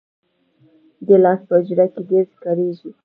[1.07, 2.89] ګیلاس په حجره کې ډېر کارېږي.